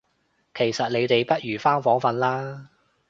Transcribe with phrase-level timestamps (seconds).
[0.55, 2.69] 其實你哋不如返房訓啦